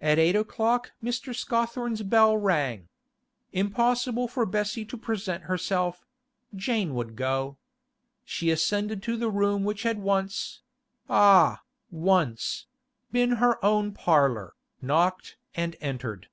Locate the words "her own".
13.32-13.92